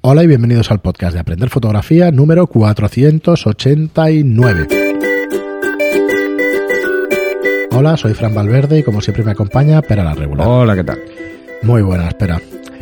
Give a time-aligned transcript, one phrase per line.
[0.00, 4.68] Hola y bienvenidos al podcast de Aprender Fotografía número 489.
[7.72, 10.46] Hola, soy Fran Valverde y como siempre me acompaña Pera la Regular.
[10.46, 11.00] Hola, ¿qué tal?
[11.62, 12.40] Muy buena, espera.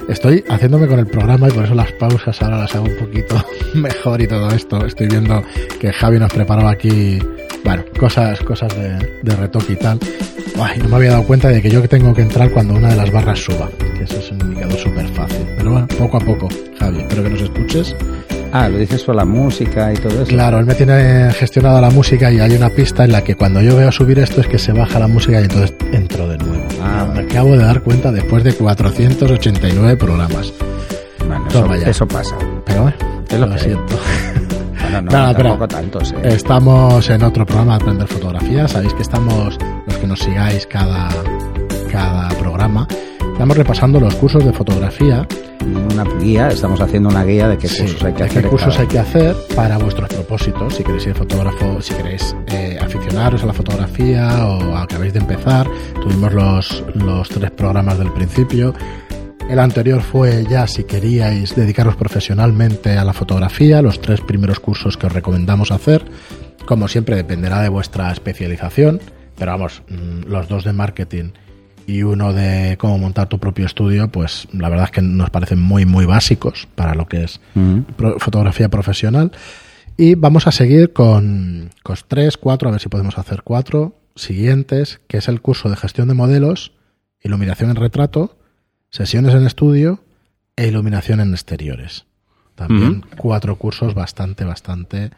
[0.09, 3.43] Estoy haciéndome con el programa y por eso las pausas ahora las hago un poquito
[3.75, 4.85] mejor y todo esto.
[4.85, 5.43] Estoy viendo
[5.81, 7.19] que Javi nos preparaba aquí,
[7.65, 9.99] bueno, cosas, cosas de, de retoque y tal.
[10.59, 12.97] Ay, no me había dado cuenta de que yo tengo que entrar cuando una de
[12.97, 15.47] las barras suba, que eso es un indicador súper fácil.
[15.57, 16.49] Pero bueno, poco a poco,
[16.79, 17.95] Javi, espero que nos escuches.
[18.53, 20.27] Ah, lo dices por la música y todo eso.
[20.27, 23.61] Claro, él me tiene gestionado la música y hay una pista en la que cuando
[23.61, 26.65] yo veo subir esto es que se baja la música y entonces entro de nuevo.
[26.83, 30.53] Ah, me acabo de dar cuenta después de 489 programas.
[31.27, 32.37] Bueno, eso, eso pasa.
[32.65, 32.97] Pero bueno,
[33.33, 33.99] lo lo siento.
[35.03, 35.81] Bueno, no, Nada, tampoco espera.
[35.83, 36.17] tantos, ¿eh?
[36.35, 38.67] Estamos en otro programa de Aprender Fotografía.
[38.69, 41.09] Sabéis que estamos, los que nos sigáis cada,
[41.91, 42.87] cada programa,
[43.33, 45.27] estamos repasando los cursos de fotografía.
[45.93, 48.41] Una guía, estamos haciendo una guía de qué Sí, cursos hay que de hacer.
[48.43, 50.75] qué en cursos cada- hay que hacer para vuestros propósitos.
[50.77, 55.69] Si queréis ser fotógrafo, si queréis eh, aficionaros a la fotografía o acabáis de empezar.
[56.01, 58.73] Tuvimos los, los tres programas del principio.
[59.49, 64.97] El anterior fue ya si queríais dedicaros profesionalmente a la fotografía, los tres primeros cursos
[64.97, 66.05] que os recomendamos hacer.
[66.67, 69.01] Como siempre dependerá de vuestra especialización,
[69.39, 71.31] pero vamos, mm, los dos de marketing
[71.87, 75.61] y uno de cómo montar tu propio estudio, pues la verdad es que nos parecen
[75.63, 77.41] muy muy básicos para lo que es
[77.97, 79.31] pro- fotografía profesional.
[79.97, 85.01] Y vamos a seguir con, con tres, cuatro, a ver si podemos hacer cuatro siguientes,
[85.07, 86.73] que es el curso de gestión de modelos,
[87.23, 88.37] iluminación en retrato,
[88.91, 90.05] sesiones en estudio
[90.57, 92.07] e iluminación en exteriores.
[92.55, 95.11] También cuatro cursos bastante, bastante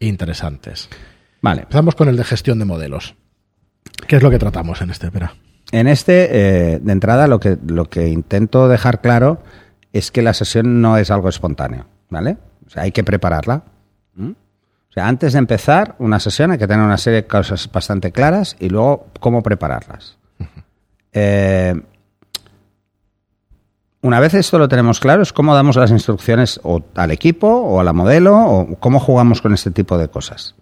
[0.00, 0.88] interesantes.
[1.40, 1.62] Vale.
[1.62, 3.14] Empezamos con el de gestión de modelos.
[4.08, 5.06] ¿Qué es lo que tratamos en este?
[5.06, 5.34] Espera.
[5.70, 6.28] En este,
[6.74, 9.42] eh, de entrada, lo que, lo que intento dejar claro
[9.92, 12.38] es que la sesión no es algo espontáneo, ¿vale?
[12.66, 13.62] O sea, hay que prepararla.
[14.14, 14.30] ¿Mm?
[14.30, 18.12] O sea, antes de empezar una sesión hay que tener una serie de cosas bastante
[18.12, 20.18] claras y luego cómo prepararlas.
[21.12, 21.80] Eh,
[24.04, 26.60] una vez esto lo tenemos claro, es cómo damos las instrucciones
[26.94, 30.54] al equipo o a la modelo o cómo jugamos con este tipo de cosas.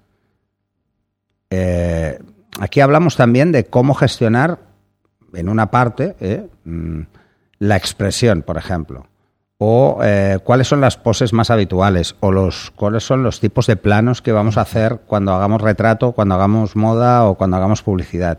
[1.50, 2.20] Eh,
[2.60, 4.60] aquí hablamos también de cómo gestionar
[5.34, 7.00] en una parte eh, mm,
[7.58, 9.08] la expresión, por ejemplo,
[9.58, 13.74] o eh, cuáles son las poses más habituales, o los cuáles son los tipos de
[13.74, 18.38] planos que vamos a hacer cuando hagamos retrato, cuando hagamos moda o cuando hagamos publicidad.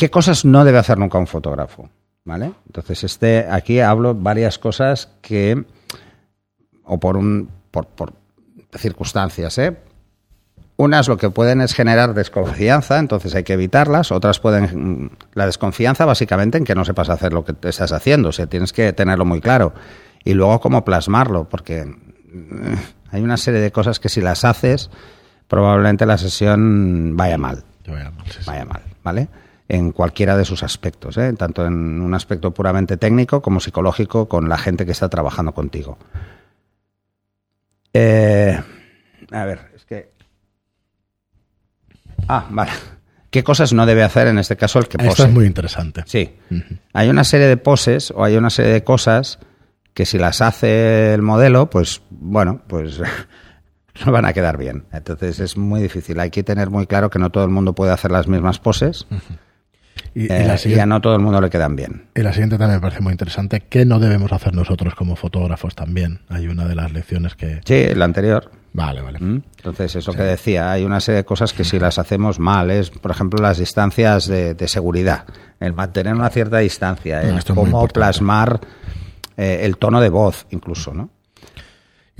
[0.00, 1.90] ¿Qué cosas no debe hacer nunca un fotógrafo?
[2.24, 2.52] ¿Vale?
[2.64, 5.62] Entonces, este, aquí hablo varias cosas que,
[6.84, 8.14] o por un, por, por
[8.78, 9.76] circunstancias, ¿eh?
[10.78, 14.10] Unas lo que pueden es generar desconfianza, entonces hay que evitarlas.
[14.10, 15.02] Otras pueden.
[15.02, 18.30] mm, La desconfianza, básicamente, en que no sepas hacer lo que te estás haciendo.
[18.30, 19.74] O sea, tienes que tenerlo muy claro.
[20.24, 22.74] Y luego, cómo plasmarlo, porque mm,
[23.10, 24.88] hay una serie de cosas que si las haces,
[25.46, 28.44] probablemente la sesión vaya mal sí, sí.
[28.46, 29.28] vaya mal, ¿vale?
[29.72, 31.32] En cualquiera de sus aspectos, ¿eh?
[31.34, 35.96] tanto en un aspecto puramente técnico como psicológico con la gente que está trabajando contigo.
[37.94, 38.60] Eh,
[39.30, 40.12] a ver, es que...
[42.26, 42.72] Ah, vale.
[43.30, 45.10] ¿Qué cosas no debe hacer en este caso el que pose?
[45.10, 46.02] Esto es muy interesante.
[46.04, 46.34] Sí.
[46.92, 49.38] Hay una serie de poses o hay una serie de cosas
[49.94, 53.00] que si las hace el modelo, pues bueno, pues
[54.04, 54.86] no van a quedar bien.
[54.92, 56.18] Entonces es muy difícil.
[56.18, 59.06] Hay que tener muy claro que no todo el mundo puede hacer las mismas poses
[60.14, 62.06] y eh, la y a no todo el mundo le quedan bien.
[62.14, 63.60] Y la siguiente también me parece muy interesante.
[63.68, 66.20] ¿Qué no debemos hacer nosotros como fotógrafos también?
[66.28, 67.60] Hay una de las lecciones que...
[67.64, 68.50] Sí, la anterior.
[68.72, 69.18] Vale, vale.
[69.18, 69.42] ¿Mm?
[69.56, 72.90] Entonces, eso que decía, hay una serie de cosas que si las hacemos mal, es,
[72.90, 75.24] por ejemplo, las distancias de, de seguridad,
[75.58, 78.60] el mantener una cierta distancia, No, el cómo plasmar
[79.36, 81.10] eh, el tono de voz, incluso, ¿no?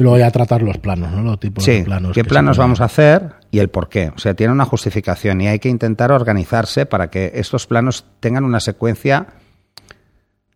[0.00, 1.22] Y luego ya tratar los planos, ¿no?
[1.22, 2.12] Los tipos Sí, de planos.
[2.14, 4.10] qué planos pueden- vamos a hacer y el por qué.
[4.16, 8.44] O sea, tiene una justificación y hay que intentar organizarse para que estos planos tengan
[8.44, 9.26] una secuencia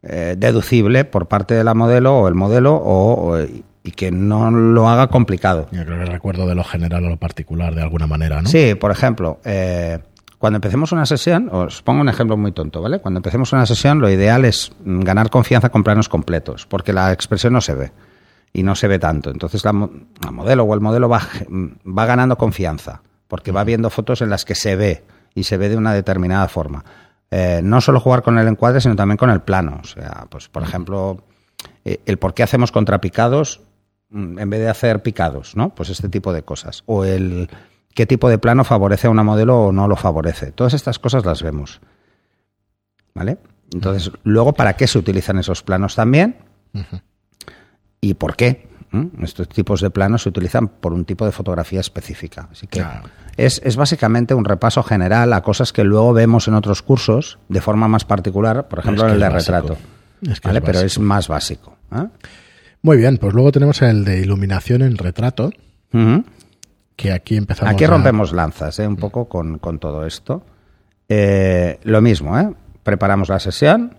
[0.02, 3.38] eh, deducible por parte de la modelo o el modelo o, o-
[3.82, 5.66] y que no lo haga complicado.
[5.72, 8.48] Yo creo que recuerdo de lo general o lo particular de alguna manera, ¿no?
[8.48, 9.98] Sí, por ejemplo, eh,
[10.38, 12.98] cuando empecemos una sesión, os pongo un ejemplo muy tonto, ¿vale?
[13.00, 17.52] Cuando empecemos una sesión, lo ideal es ganar confianza con planos completos, porque la expresión
[17.54, 17.92] no se ve
[18.54, 19.30] y no se ve tanto.
[19.30, 21.20] Entonces la, la modelo o el modelo va,
[21.86, 25.04] va ganando confianza, porque va viendo fotos en las que se ve
[25.34, 26.84] y se ve de una determinada forma.
[27.30, 29.80] Eh, no solo jugar con el encuadre, sino también con el plano.
[29.82, 31.24] O sea, pues por ejemplo,
[31.84, 33.60] eh, el por qué hacemos contrapicados
[34.10, 35.74] mm, en vez de hacer picados, ¿no?
[35.74, 36.84] Pues este tipo de cosas.
[36.86, 37.50] O el
[37.92, 40.52] qué tipo de plano favorece a una modelo o no lo favorece.
[40.52, 41.80] Todas estas cosas las vemos.
[43.14, 43.38] ¿Vale?
[43.72, 46.36] Entonces, luego, ¿para qué se utilizan esos planos también?
[48.04, 48.68] ¿Y por qué?
[48.90, 49.22] ¿Mm?
[49.24, 52.48] Estos tipos de planos se utilizan por un tipo de fotografía específica.
[52.52, 53.08] Así que Claro.
[53.36, 57.60] es, es básicamente un repaso general a cosas que luego vemos en otros cursos de
[57.60, 59.52] forma más particular, por ejemplo, Es que en el de básico.
[59.58, 59.78] retrato.
[60.30, 61.76] Es que Pero es más básico.
[61.94, 62.06] ¿eh?
[62.82, 65.50] Muy bien, pues luego tenemos el de iluminación en retrato,
[66.96, 67.72] que aquí empezamos.
[67.74, 68.86] Aquí a- rompemos lanzas, ¿eh?
[68.86, 70.44] un poco con, con todo esto.
[71.08, 72.50] Eh, lo mismo, ¿eh?
[72.82, 73.96] preparamos la sesión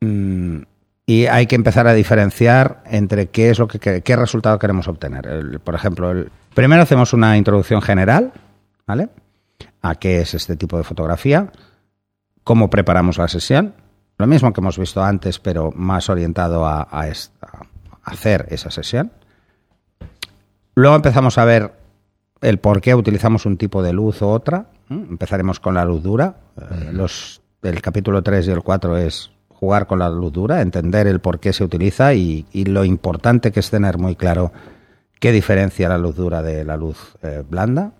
[0.00, 0.58] mm,
[1.06, 5.26] y hay que empezar a diferenciar entre qué es lo que qué resultado queremos obtener.
[5.26, 8.32] El- por ejemplo, el- primero hacemos una introducción general,
[8.86, 9.08] ¿vale?
[9.82, 11.50] A qué es este tipo de fotografía,
[12.44, 13.74] cómo preparamos la sesión,
[14.18, 17.48] lo mismo que hemos visto antes, pero más orientado a, a esta-
[18.04, 19.10] a hacer esa sesión.
[20.74, 21.72] Luego empezamos a ver
[22.40, 24.66] el por qué utilizamos un tipo de luz u otra.
[24.88, 26.36] Empezaremos con la luz dura.
[26.60, 29.30] Eh, Los, el capítulo 3 y el 4 es
[29.62, 33.60] jugar con la luz dura, entender el por qué se utiliza y, lo importante que
[33.60, 34.50] es tener muy claro
[35.20, 37.92] qué diferencia la luz dura de la luz eh, blanda.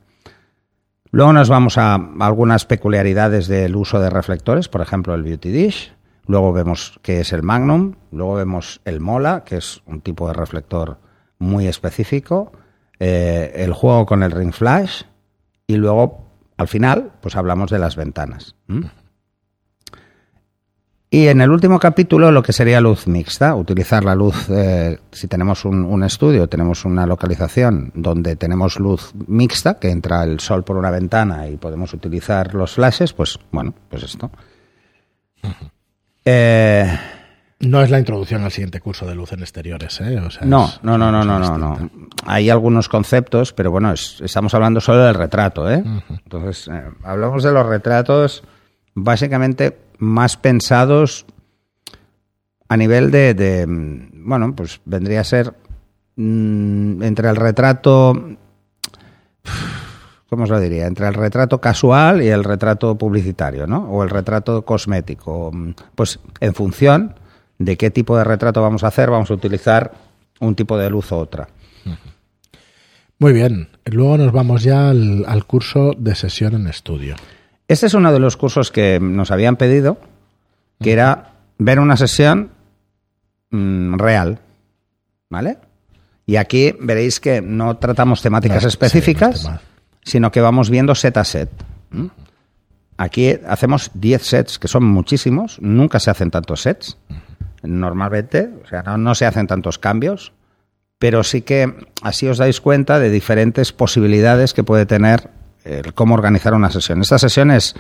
[1.13, 5.95] Luego nos vamos a algunas peculiaridades del uso de reflectores, por ejemplo el Beauty Dish.
[6.27, 7.95] Luego vemos qué es el Magnum.
[8.11, 10.99] Luego vemos el Mola, que es un tipo de reflector
[11.39, 12.51] muy específico.
[12.99, 15.03] eh, el juego con el Ring Flash.
[15.69, 16.27] Y luego,
[16.57, 18.57] al final, pues hablamos de las ventanas.
[21.15, 25.29] Y en el último capítulo, lo que sería luz mixta, utilizar la luz, eh, si
[25.29, 30.65] tenemos un, un estudio, tenemos una localización donde tenemos luz mixta, que entra el sol
[30.65, 34.31] por una ventana y podemos utilizar los flashes, pues bueno, pues esto.
[36.25, 36.99] Eh,
[37.61, 40.19] No es la introducción al siguiente curso de luz en exteriores, ¿eh?
[40.19, 41.91] O sea, no, es- no, no, no, no, no.
[42.25, 45.85] Hay algunos conceptos, pero bueno, es- estamos hablando solo del retrato, ¿eh?
[46.09, 48.43] Entonces, eh, hablamos de los retratos
[48.95, 51.27] básicamente más pensados
[52.69, 55.55] a nivel de, mm, bueno, pues vendría a ser
[56.17, 58.13] mm, entre el retrato,
[60.29, 60.89] ¿cómo os lo diría?
[60.89, 63.89] Entre el retrato casual y el retrato publicitario, ¿no?
[63.91, 65.53] O el retrato cosmético.
[65.95, 67.15] Pues en función
[67.59, 69.93] de qué tipo de retrato vamos a hacer, vamos a utilizar
[70.41, 71.49] un tipo de luz u otra.
[73.21, 73.69] Muy bien.
[73.85, 77.15] Luego nos vamos ya al, al curso de sesión en estudio.
[77.73, 79.97] Este es uno de los cursos que nos habían pedido,
[80.79, 82.51] que era ver una sesión
[83.49, 84.41] mm, real,
[85.31, 85.57] ¿vale?
[86.27, 89.59] Y aquí veréis que no tratamos temáticas No, específicas, sí, no
[90.03, 91.49] sino que vamos viendo set a set.
[92.99, 96.99] Aquí hacemos 10 sets, que son muchísimos, nunca se hacen tantos sets,
[97.63, 100.35] normalmente, o sea, no, no se hacen tantos cambios,
[100.99, 105.31] pero sí que así os dais cuenta de diferentes posibilidades que puede tener
[105.65, 107.01] el cómo organizar una sesión.
[107.01, 107.75] Esta sesión es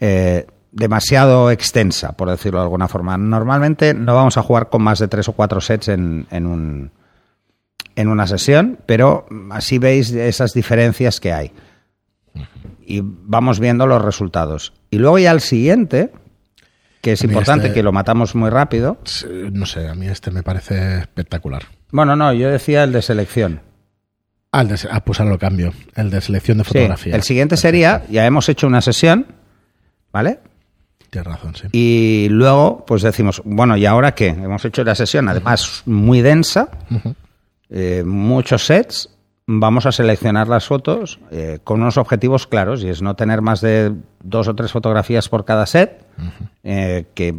[0.00, 3.16] eh, demasiado extensa, por decirlo de alguna forma.
[3.16, 6.90] Normalmente no vamos a jugar con más de tres o cuatro sets en, en un,
[7.94, 11.52] en una sesión, pero así veis esas diferencias que hay.
[12.84, 14.72] Y vamos viendo los resultados.
[14.90, 16.12] Y luego ya el siguiente,
[17.00, 18.98] que es importante, este- que lo matamos muy rápido.
[19.52, 21.62] No sé, a mí este me parece espectacular.
[21.90, 23.60] Bueno, no, yo decía el de selección.
[24.56, 25.72] Ah, el de, ah, pues ahora lo cambio.
[25.94, 27.14] El de selección de Sí, fotografía.
[27.14, 29.26] el siguiente sería, ya hemos hecho una sesión,
[30.12, 30.40] ¿vale?
[31.10, 31.66] Tienes razón, sí.
[31.72, 34.28] Y luego, pues decimos, bueno, ¿y ahora qué?
[34.28, 36.70] Hemos hecho la sesión, además, muy densa,
[37.68, 39.10] eh, muchos sets.
[39.46, 43.60] Vamos a seleccionar las fotos eh, con unos objetivos claros, y es no tener más
[43.60, 46.02] de dos o tres fotografías por cada set,
[46.64, 47.34] eh, que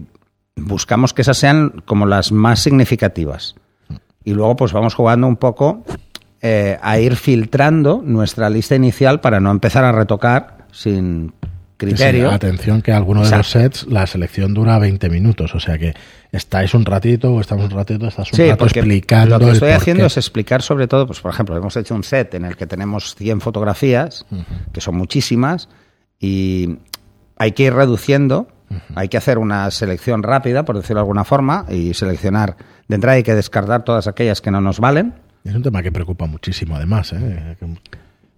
[0.56, 3.56] buscamos que esas sean como las más significativas.
[4.24, 5.84] Y luego, pues vamos jugando un poco
[6.42, 11.34] eh, a ir filtrando nuestra lista inicial para no empezar a retocar sin
[11.78, 12.30] criterio.
[12.30, 15.54] Sí, atención que alguno de los sets, la selección dura 20 minutos.
[15.56, 15.94] O sea que
[16.32, 19.72] estáis un ratito o estamos un ratito, estás un Sí, rato explicando lo que estoy
[19.72, 22.68] haciendo es explicar sobre todo, pues por ejemplo, hemos hecho un set en el que
[22.68, 24.26] tenemos 100 fotografías,
[24.74, 25.70] que son muchísimas,
[26.20, 26.78] y
[27.38, 28.48] hay que ir reduciendo,
[28.96, 32.58] hay que hacer una selección rápida, por decirlo de alguna forma, y seleccionar.
[32.88, 35.14] De entrada hay que descartar todas aquellas que no nos valen.
[35.48, 37.14] Es un tema que preocupa muchísimo, además.
[37.14, 37.56] ¿eh?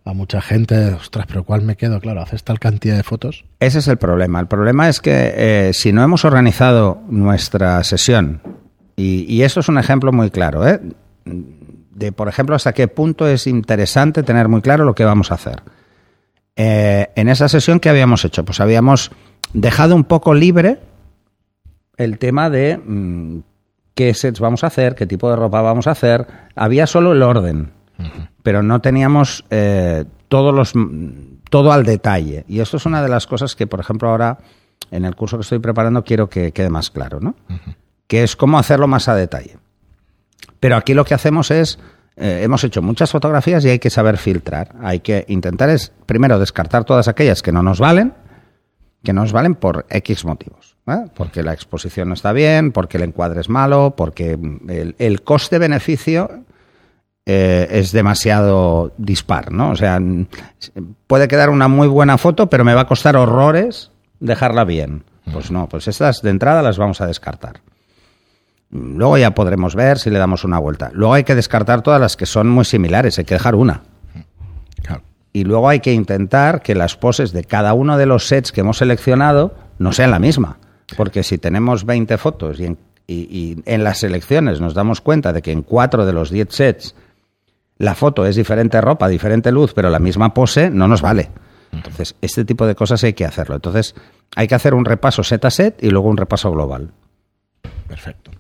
[0.06, 2.00] A mucha gente, ostras, pero ¿cuál me quedo?
[2.00, 3.46] Claro, haces tal cantidad de fotos.
[3.60, 4.40] Ese es el problema.
[4.40, 8.42] El problema es que eh, si no hemos organizado nuestra sesión,
[8.96, 10.82] y, esto es un ejemplo muy claro, ¿eh?
[11.24, 15.36] de por ejemplo hasta qué punto es interesante tener muy claro lo que vamos a
[15.36, 15.64] hacer.
[16.58, 18.44] Eh, en esa sesión, ¿qué habíamos hecho?
[18.44, 19.12] Pues habíamos
[19.54, 20.80] dejado un poco libre
[21.96, 23.40] el tema de mm,
[24.00, 26.26] qué sets vamos a hacer, qué tipo de ropa vamos a hacer.
[26.56, 27.74] Había solo el orden,
[28.44, 30.72] pero no teníamos eh, todos los
[31.50, 32.46] todo al detalle.
[32.48, 34.38] Y esto es una de las cosas que, por ejemplo, ahora
[34.90, 37.36] en el curso que estoy preparando quiero que quede más claro, ¿no?
[38.08, 39.58] Que es cómo hacerlo más a detalle.
[40.62, 41.78] Pero aquí lo que hacemos es,
[42.16, 44.76] eh, hemos hecho muchas fotografías y hay que saber filtrar.
[44.82, 48.14] Hay que intentar es, primero, descartar todas aquellas que no nos valen,
[49.04, 50.76] que no nos valen por X motivos.
[50.88, 51.06] ¿eh?
[51.16, 54.38] Porque la exposición no está bien, porque el encuadre es malo, porque
[54.68, 56.44] el, el coste-beneficio
[57.32, 59.70] eh, es demasiado dispar, ¿no?
[59.70, 60.00] O sea,
[61.06, 65.04] puede quedar una muy buena foto, pero me va a costar horrores dejarla bien.
[65.32, 67.62] Pues no, pues estas de entrada las vamos a descartar.
[68.72, 70.90] Luego ya podremos ver si le damos una vuelta.
[70.94, 73.84] Luego hay que descartar todas las que son muy similares, hay que dejar una.
[75.32, 78.62] Y luego hay que intentar que las poses de cada uno de los sets que
[78.62, 80.58] hemos seleccionado no sean la misma.
[80.98, 85.42] Porque si tenemos 20 fotos y en, y en las selecciones nos damos cuenta de
[85.42, 86.96] que en cuatro de los 10 sets
[87.80, 91.32] la foto es diferente ropa, diferente luz, pero la misma pose, no nos vale.
[91.72, 93.56] Entonces, este tipo de cosas hay que hacerlo.
[93.56, 93.96] Entonces,
[94.36, 96.92] hay que hacer un repaso set a set y luego un repaso global.
[97.88, 98.32] Perfecto.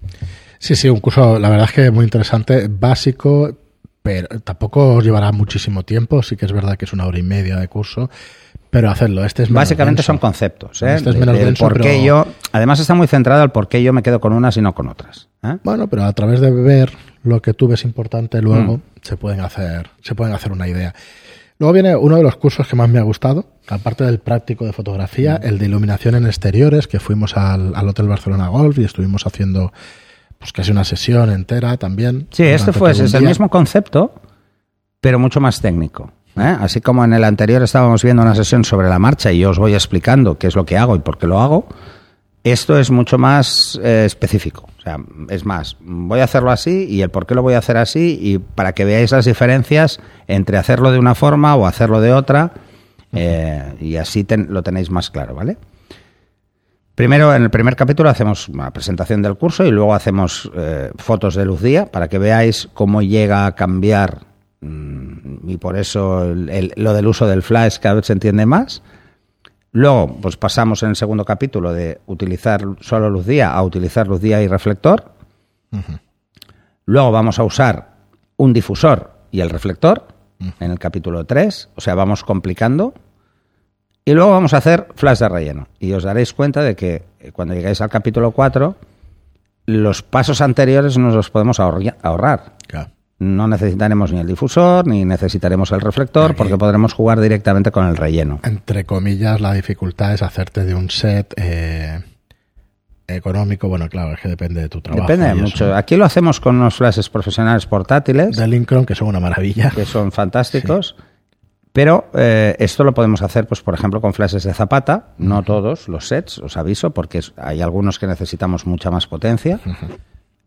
[0.59, 3.55] Sí, sí, un curso, la verdad es que muy interesante, básico,
[4.01, 6.23] pero tampoco os llevará muchísimo tiempo.
[6.23, 8.09] Sí que es verdad que es una hora y media de curso,
[8.69, 9.25] pero hacerlo.
[9.25, 10.07] Este es menos Básicamente denso.
[10.07, 10.81] son conceptos.
[10.83, 10.95] ¿eh?
[10.95, 13.67] Este es menos Del denso, por qué pero- yo, además está muy centrado al por
[13.67, 15.27] qué yo me quedo con unas y no con otras.
[15.43, 15.57] ¿eh?
[15.63, 16.91] Bueno, pero a través de ver
[17.23, 18.81] lo que tú ves importante luego, Mm.
[19.01, 20.93] se pueden hacer, se pueden hacer una idea.
[21.57, 24.71] Luego viene uno de los cursos que más me ha gustado, aparte del práctico de
[24.71, 25.47] fotografía, Mm.
[25.47, 29.73] el de iluminación en exteriores, que fuimos al, al Hotel Barcelona Golf y estuvimos haciendo
[30.39, 32.27] pues casi una sesión entera también.
[32.31, 34.13] Sí, este fue es el mismo concepto,
[35.01, 36.11] pero mucho más técnico.
[36.37, 36.55] ¿eh?
[36.59, 39.59] Así como en el anterior estábamos viendo una sesión sobre la marcha y yo os
[39.59, 41.67] voy explicando qué es lo que hago y por qué lo hago,
[42.43, 44.69] esto es mucho más eh, específico.
[44.79, 44.97] O sea,
[45.29, 48.17] es más, voy a hacerlo así y el por qué lo voy a hacer así
[48.21, 52.53] y para que veáis las diferencias entre hacerlo de una forma o hacerlo de otra
[53.11, 55.57] eh, y así ten- lo tenéis más claro, ¿vale?
[56.99, 61.33] Primero, en el primer capítulo hacemos una presentación del curso y luego hacemos eh, fotos
[61.35, 64.23] de luz día para que veáis cómo llega a cambiar
[64.59, 68.45] mm, y por eso el- el- lo del uso del flash cada vez se entiende
[68.45, 68.83] más.
[69.71, 74.19] Luego, pues pasamos en el segundo capítulo de utilizar solo luz día a utilizar luz
[74.19, 75.13] día y reflector.
[76.85, 77.93] Luego vamos a usar
[78.35, 80.05] un difusor y el reflector
[80.59, 82.93] en el capítulo 3, o sea, vamos complicando.
[84.09, 85.67] Y luego vamos a hacer flash de relleno.
[85.79, 88.75] Y os daréis cuenta de que eh, cuando llegáis al capítulo 4,
[89.67, 92.53] los pasos anteriores nos los podemos ahorrar.
[92.67, 92.89] Claro.
[93.19, 96.37] No necesitaremos ni el difusor, ni necesitaremos el reflector, Aquí.
[96.39, 98.39] porque podremos jugar directamente con el relleno.
[98.41, 102.01] Entre comillas, la dificultad es hacerte de un set eh,
[103.05, 103.69] económico.
[103.69, 105.05] Bueno, claro, es que depende de tu trabajo.
[105.07, 105.35] Depende eso.
[105.43, 105.75] mucho.
[105.75, 109.69] Aquí lo hacemos con unos flashes profesionales portátiles, De que son una maravilla.
[109.69, 110.95] que son fantásticos.
[111.79, 115.87] Pero eh, esto lo podemos hacer, pues, por ejemplo, con flashes de zapata, no todos
[115.87, 119.61] los sets, os aviso, porque hay algunos que necesitamos mucha más potencia.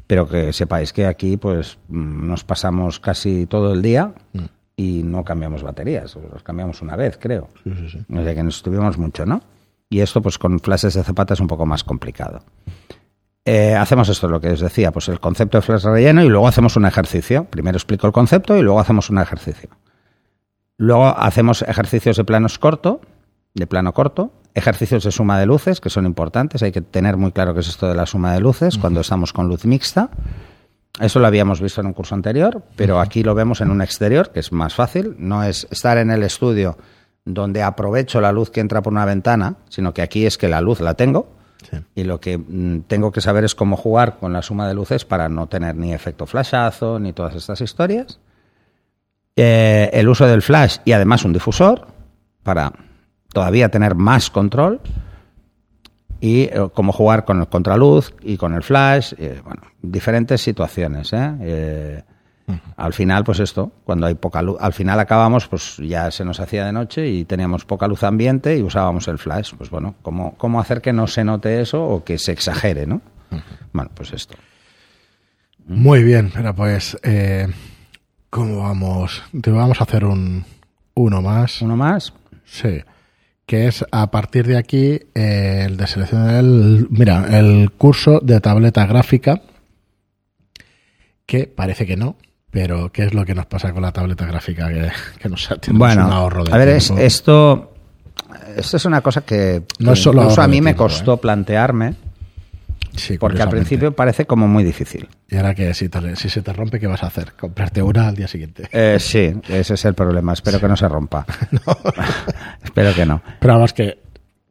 [0.07, 4.13] Pero que sepáis que aquí, pues, mm, nos pasamos casi todo el día
[4.77, 6.19] y no cambiamos baterías.
[6.31, 7.49] Los cambiamos una vez, creo.
[7.65, 8.15] Sí, sí, sí.
[8.15, 9.41] O sea que nos estuvimos mucho, ¿no?
[9.89, 12.45] Y esto, pues con flashes de zapata es un poco más complicado.
[13.47, 16.47] Eh, hacemos esto, lo que os decía, pues el concepto de flash relleno y luego
[16.47, 17.47] hacemos un ejercicio.
[17.47, 19.71] Primero explico el concepto y luego hacemos un ejercicio.
[20.83, 23.01] Luego hacemos ejercicios de planos corto,
[23.55, 26.61] de plano corto, ejercicios de suma de luces, que son importantes.
[26.65, 29.33] Hay que tener muy claro qué es esto de la suma de luces cuando estamos
[29.33, 30.11] con luz mixta.
[30.99, 34.31] Eso lo habíamos visto en un curso anterior, pero aquí lo vemos en un exterior,
[34.33, 35.15] que es más fácil.
[35.19, 36.77] No es estar en el estudio
[37.25, 40.61] donde aprovecho la luz que entra por una ventana, sino que aquí es que la
[40.61, 41.29] luz la tengo
[41.71, 41.77] Sí.
[41.95, 45.05] y lo que mm, tengo que saber es cómo jugar con la suma de luces
[45.05, 48.19] para no tener ni efecto flashazo ni todas estas historias.
[49.37, 51.87] Eh, el uso del flash y además un difusor
[52.43, 52.73] para
[53.33, 54.81] todavía tener más control
[56.21, 61.13] y eh, cómo jugar con el contraluz y con el flash, eh, bueno, diferentes situaciones.
[61.15, 61.33] ¿eh?
[61.41, 62.03] Eh,
[62.77, 66.39] Al final, pues esto, cuando hay poca luz, al final acabamos, pues ya se nos
[66.39, 69.55] hacía de noche y teníamos poca luz ambiente y usábamos el flash.
[69.57, 73.01] Pues bueno, ¿cómo, cómo hacer que no se note eso o que se exagere, no?
[73.73, 74.35] Bueno, pues esto.
[75.67, 76.99] Muy bien, pero pues,
[78.33, 79.23] ¿cómo vamos?
[79.43, 80.45] Te vamos a hacer un
[80.95, 81.61] uno más.
[81.61, 82.15] Uno más.
[82.47, 82.81] Sí.
[83.45, 86.87] Que es a partir de aquí eh, el de selección del.
[86.91, 89.43] Mira, el curso de tableta gráfica.
[91.27, 92.17] Que parece que no,
[92.51, 94.69] pero ¿qué es lo que nos pasa con la tableta gráfica?
[94.69, 97.75] Que, que nos tenemos Bueno, un ahorro de a ver, es- esto,
[98.57, 101.19] esto es una cosa que, No que solo incluso a mí me costó ¿eh?
[101.19, 101.95] plantearme,
[102.95, 105.09] Sí, porque al principio parece como muy difícil.
[105.29, 107.33] Y ahora que si, te- si se te rompe, ¿qué vas a hacer?
[107.33, 108.69] ¿Comprarte una al día siguiente?
[108.71, 110.33] Eh, sí, ese es el problema.
[110.35, 111.25] Espero que no se rompa.
[112.63, 113.23] Espero que no.
[113.41, 113.99] Pero vamos que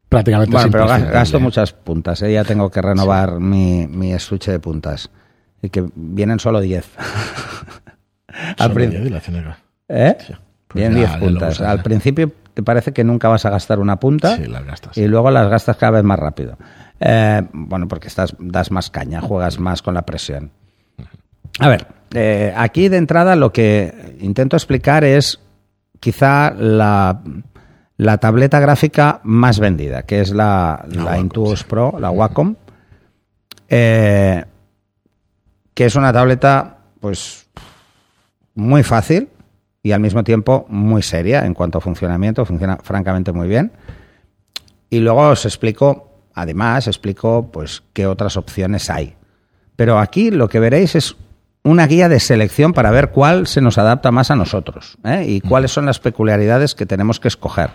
[0.08, 2.32] prácticamente Bueno, pero gasto muchas puntas, ¿eh?
[2.32, 5.10] ya tengo que renovar mi, mi estuche de puntas.
[5.62, 6.84] Y que vienen solo 10.
[8.26, 9.44] Al Solo prin- diez dilaciones.
[9.88, 10.16] ¿Eh?
[10.26, 10.32] Sí.
[10.68, 11.60] Pues Vienen ya- 10 ya lo puntas.
[11.60, 14.96] Al principio te parece que nunca vas a gastar una punta Sí, las gastas.
[14.98, 16.56] y luego las gastas cada vez más rápido.
[17.00, 20.50] Eh, bueno, porque estás, das más caña, juegas más con la presión.
[21.58, 25.40] A ver, eh, aquí de entrada lo que intento explicar es
[26.00, 27.20] quizá la,
[27.96, 31.64] la tableta gráfica más vendida, que es la, La Intuos sí.
[31.68, 32.54] Pro, la Wacom,
[33.68, 34.44] eh,
[35.74, 37.48] que es una tableta pues
[38.54, 39.28] muy fácil
[39.82, 43.72] y al mismo tiempo muy seria en cuanto a funcionamiento, funciona francamente muy bien.
[44.90, 49.16] Y luego os explico, además, explico pues qué otras opciones hay.
[49.74, 51.16] Pero aquí lo que veréis es
[51.64, 55.24] una guía de selección para ver cuál se nos adapta más a nosotros ¿eh?
[55.26, 57.70] y cuáles son las peculiaridades que tenemos que escoger.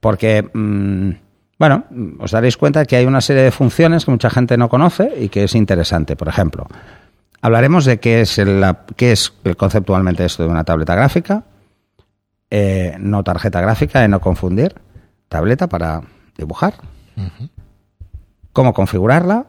[0.00, 1.10] Porque, mm,
[1.58, 1.84] bueno,
[2.18, 5.28] os daréis cuenta que hay una serie de funciones que mucha gente no conoce y
[5.28, 6.16] que es interesante.
[6.16, 6.66] Por ejemplo,
[7.44, 11.44] hablaremos de qué es, el, la- qué es conceptualmente esto de una tableta gráfica,
[12.50, 14.74] eh, no tarjeta gráfica, de no confundir,
[15.28, 16.00] tableta para
[16.38, 16.74] dibujar,
[18.52, 19.46] cómo configurarla,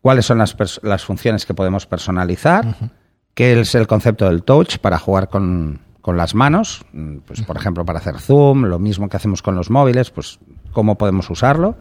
[0.00, 2.76] cuáles son las, las funciones que podemos personalizar,
[3.34, 7.56] qué es el concepto del touch para jugar con, con las manos, mm, pues por
[7.56, 10.38] ejemplo para hacer zoom, lo mismo que hacemos con los móviles, pues
[10.72, 11.76] cómo podemos usarlo,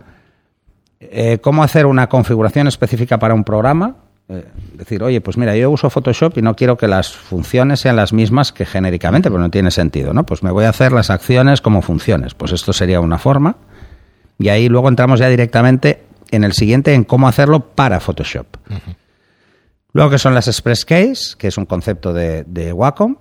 [0.99, 3.95] eh, cómo hacer una configuración específica para un programa,
[4.29, 7.95] eh, decir, oye, pues mira, yo uso Photoshop y no quiero que las funciones sean
[7.95, 10.25] las mismas que genéricamente, pero no tiene sentido, ¿no?
[10.25, 13.57] Pues me voy a hacer las acciones como funciones, pues esto sería una forma.
[14.39, 18.47] Y ahí luego entramos ya directamente en el siguiente, en cómo hacerlo para Photoshop.
[19.93, 23.17] Luego que son las Express Case, que es un concepto de, de Wacom.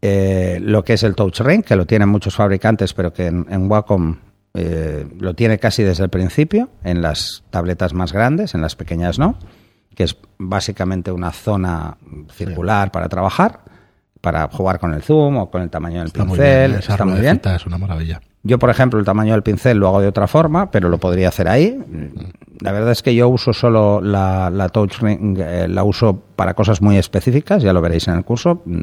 [0.00, 3.46] Eh, lo que es el Touch Ring, que lo tienen muchos fabricantes, pero que en,
[3.50, 4.16] en Wacom
[4.54, 9.18] eh, lo tiene casi desde el principio, en las tabletas más grandes, en las pequeñas
[9.18, 9.38] no,
[9.96, 11.96] que es básicamente una zona
[12.30, 13.60] circular para trabajar,
[14.20, 16.68] para jugar con el zoom o con el tamaño del Está muy pincel.
[16.70, 17.40] bien, esa está muy bien.
[17.44, 18.20] es una maravilla.
[18.42, 21.28] Yo, por ejemplo, el tamaño del pincel lo hago de otra forma, pero lo podría
[21.28, 21.82] hacer ahí.
[22.60, 26.54] La verdad es que yo uso solo la, la Touch Ring, eh, la uso para
[26.54, 28.82] cosas muy específicas, ya lo veréis en el curso, mm,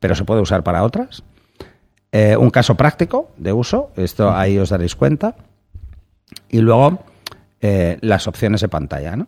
[0.00, 1.22] pero se puede usar para otras.
[2.12, 5.34] Eh, un caso práctico de uso, esto ahí os daréis cuenta.
[6.48, 7.00] Y luego
[7.60, 9.16] eh, las opciones de pantalla.
[9.16, 9.26] ¿no?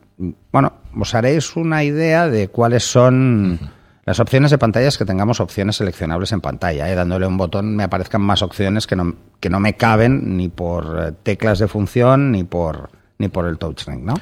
[0.52, 3.58] Bueno, os haréis una idea de cuáles son
[4.04, 6.90] las opciones de pantalla es que tengamos opciones seleccionables en pantalla.
[6.90, 6.94] ¿eh?
[6.94, 11.06] Dándole un botón me aparezcan más opciones que no, que no me caben ni por
[11.06, 14.04] eh, teclas de función ni por, ni por el touchscreen.
[14.04, 14.14] ¿no?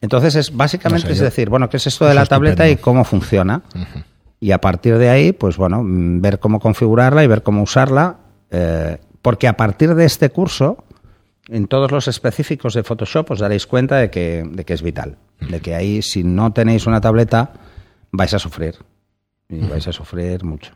[0.00, 2.68] Entonces es básicamente No sé, es decir, bueno, ¿qué es esto de eso la tableta
[2.68, 3.62] y cómo funciona?
[4.40, 8.16] Y a partir de ahí, pues bueno, mm, ver cómo configurarla y ver cómo usarla,
[8.50, 10.84] eh, porque a partir de este curso,
[11.50, 15.16] en todos los específicos de Photoshop os daréis cuenta de que, de que es vital,
[15.40, 17.52] de que ahí si no tenéis una tableta
[18.12, 18.76] vais a sufrir,
[19.48, 20.72] y vais a sufrir mucho.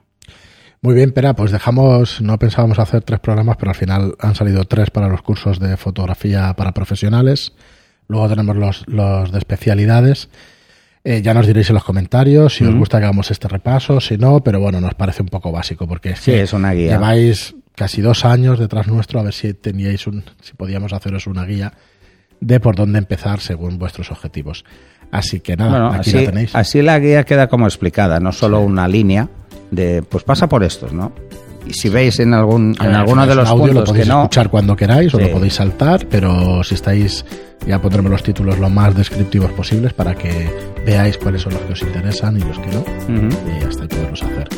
[0.83, 4.65] Muy bien, Pera, pues dejamos, no pensábamos hacer tres programas, pero al final han salido
[4.65, 7.55] tres para los cursos de fotografía para profesionales.
[8.07, 10.29] Luego tenemos los, los de especialidades.
[11.03, 14.19] Eh, ya nos diréis en los comentarios si os gusta que hagamos este repaso, si
[14.19, 16.93] no, pero bueno, nos parece un poco básico porque Sí, es una guía.
[16.93, 21.45] lleváis casi dos años detrás nuestro a ver si teníais un, si podíamos haceros una
[21.45, 21.73] guía
[22.41, 24.65] de por dónde empezar según vuestros objetivos.
[25.11, 26.55] Así que nada, Bueno, aquí así, la tenéis.
[26.55, 29.29] así la guía queda como explicada, no solo una línea
[29.71, 31.13] de, pues pasa por estos, ¿no?
[31.67, 34.51] Y si veis en algún en alguno de los audio, lo que podéis no, escuchar
[34.51, 37.25] cuando queráis o lo podéis saltar, pero si estáis,
[37.67, 40.51] ya pondremos los títulos lo más descriptivos posibles para que
[40.85, 44.23] veáis cuáles son los que os interesan y los que no, y hasta ahí podemos
[44.23, 44.49] hacer.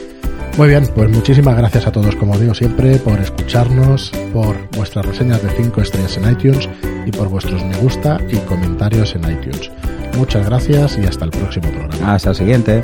[0.57, 5.43] Muy bien, pues muchísimas gracias a todos, como digo siempre, por escucharnos, por vuestras reseñas
[5.43, 6.69] de 5 estrellas en iTunes
[7.05, 9.71] y por vuestros me gusta y comentarios en iTunes.
[10.17, 12.15] Muchas gracias y hasta el próximo programa.
[12.15, 12.83] Hasta el siguiente.